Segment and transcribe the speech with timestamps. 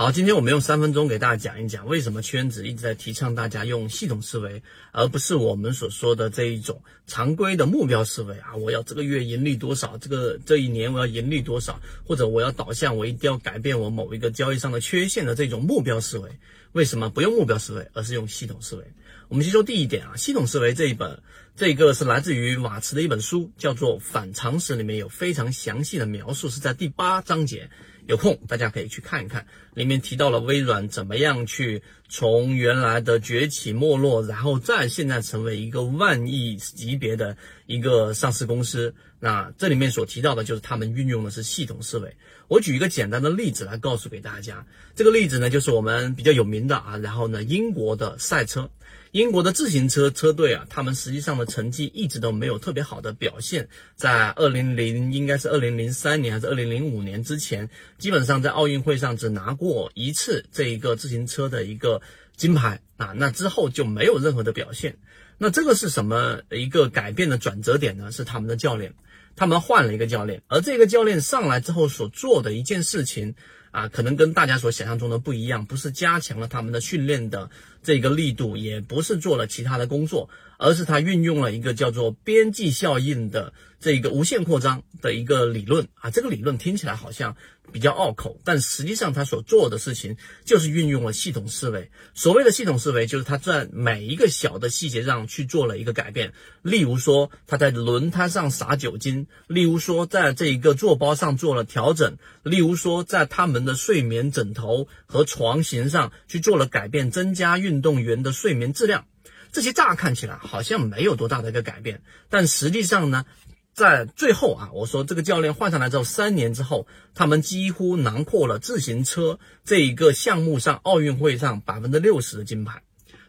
[0.00, 8.56] 好，今天我们用三分钟给大家讲一讲，为什么圈子一直在提倡大家用系统思维，而不是我们所说的这一种常规的目标思维啊！
[8.56, 16.30] 我要这个月盈利多少，这个这一年我要盈利多少，或者我要导向我一定要改变我某一个交易上的缺陷的这种目标思维。
[16.72, 18.84] 为什么不用目标思维，而是用系统思维？
[19.28, 21.22] 我们先说第一点啊，系统思维这一本，
[21.56, 27.68] 这个是来自于马茨的一本书，叫做《反常识》，里面有非常详细的描述，是在第八章节。
[28.06, 37.36] 有空大家可以去看一看，里面提到了微软怎么样去从原来的崛起没落，然后再现在成为一个万亿级别的
[37.66, 38.94] 一个上市公司。
[39.20, 42.16] 那这里面所提到的就是他们运用的是系统思维。
[42.48, 48.70] 我举一个简单的例子来告诉给大家，这个例子呢就是我们比较有名的啊，然后呢英国的赛车。
[49.12, 53.68] 英国的自行车车队啊，他们实际上的成绩一直都没有特别好的表现。
[53.96, 57.68] 在二零零应该是二零零三年还是二零零五年之前，
[57.98, 62.00] 基本上在奥运会上只拿过一次这一个自行车的一个
[62.36, 64.98] 金牌啊，那之后就没有任何的表现。
[65.38, 68.12] 那这个是什么一个改变的转折点呢？
[68.12, 68.92] 是他们的教练，
[69.36, 73.34] 他们换了一个教练，而这个教练上来之后所做的一件事情。
[73.72, 77.48] 啊，可能跟大家所想象中的不一样，不是加强了他们的训练的
[77.84, 80.28] 这个力度，也不是做了其他的工作，
[80.58, 86.10] 而是他运用了一个叫做边际效应的这个无限扩张的一个理论啊。
[86.10, 87.36] 这个理论听起来好像
[87.70, 91.92] 比较拗口，但实际上他所做的事情就是运用了系统思维。
[92.12, 96.32] 所谓的系统思维，就是他在每一个小的细节上去做了一个改变。
[96.62, 109.06] 例如说，他在轮胎上撒酒精；例如说，在这一个座包上做了调整；例如说，在他们的睡眠枕头和床型上去做了改变，增加运动员的睡眠质量。
[109.52, 113.24] 这些乍看起来好像没有多大的一个改变，但实际上呢，
[113.72, 122.82] 在最后啊，我说这个教练换上来之后，三年之后，他们几乎囊括了自行车这一个项目上奥运会上百分之六十的金牌。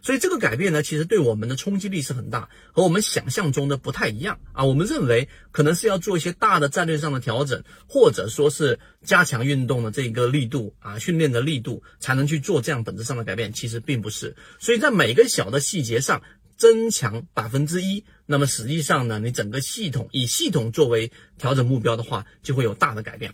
[0.04, 4.66] 所以这个改变呢，其实对我们的冲击力是很大，和我们想象中的不太一样啊。
[4.66, 13.54] 我们认为可能是要做一些大的战略上的调整，或者说是加强运动的这个力度啊，训练的力度，才能去做这样本质上的改变。
[13.54, 14.36] 其实并不是。
[14.60, 16.24] 所以在每个小的细节上
[16.62, 23.34] 增强百分之一，那么实际上呢，你整个系统以系统作为调整目标的话，就会有大的改变。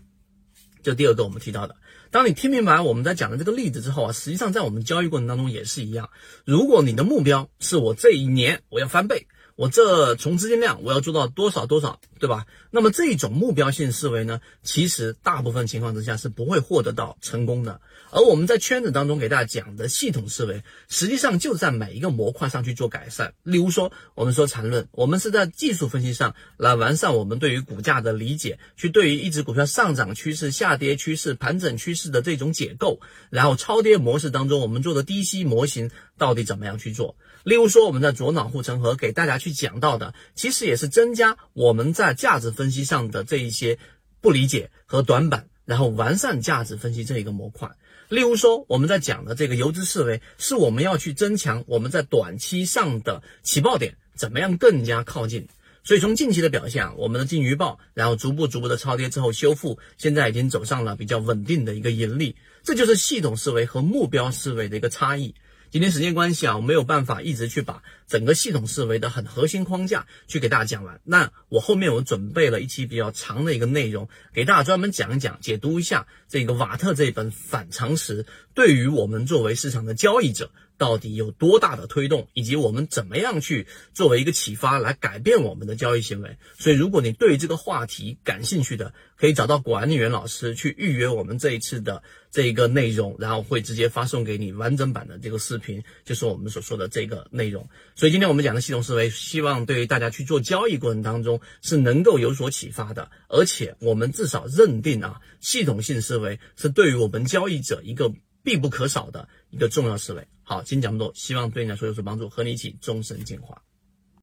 [0.82, 1.76] 这第二个我们提到的，
[2.10, 6.10] 当你听明白我们在讲的这个例子之后啊，实际上在我们交易过程当中也是一样。
[6.46, 9.28] 如果你的目标是我这一年我要翻倍。
[9.57, 12.45] 我这从资金量我要做到多少多少，对吧？
[12.69, 17.81] 那么这种目标性思维呢，其实大部分情况之下是不会获得到成功的。
[18.12, 23.34] 而我们在圈子当中给大家讲的系统思维，实际上就在每一个模块上去做改善。
[23.41, 33.01] 例如说，我们说缠论，我们是在技术分析上来完善我们对于股价的理解，去对于一只股票上涨趋势、下跌趋势、盘整趋势的这种解构，
[33.31, 35.89] 然后超跌模式当中我们做的低吸模型
[36.19, 37.16] 到底怎么样去做？
[37.44, 43.80] 例如说，我们在左脑护城河给大家去讲到的，其实也是增加我们在价值分析上的这一些
[44.22, 47.70] 不理解和短板，然后完善价值分析这一个模块。
[48.09, 55.48] 例如说，我们在讲的这个游资思维，是我们要去增强我们在短期上的起爆点怎么样更加靠近。
[55.84, 62.36] 所以从近期的表现啊，我们的金鱼报，然后逐步逐步的超跌之后修复，现在已经走上了比较稳定的一个盈利。
[62.64, 65.34] 这就是系统思维和目标思维的一个差异。
[65.70, 71.02] 今天时间关系啊，我没有办法一直去把整个系统思维的很核心框架去给大家讲完。
[71.04, 80.52] 那我后面我准备了一期比较长的一个内容，给大家专门讲一讲、解读一下这个瓦特这本反常识对于我们作为市场的交易者。
[80.78, 86.38] 到底有多大的推动，以及我们怎么样去作为一个启发来改变我们的交易行为？
[86.58, 97.68] 所以，如果你对这个话题感兴趣的，可以找到管理员老师去预约我们这一次的这一个内容，然后会直接发送给你完整版的这个视频，就是我们所说的这个内容。
[97.96, 110.28] 所以，今天我们讲的系统思维，希望对于大家去做交易过程当中是能够有所启发的，而且我们至少认定啊，系统性思维是对于我们交易者一个必不可少的一个重要思维。
[110.50, 113.62] 好，今天讲这么多，希望对你来说有所帮助，和你一起终身进化。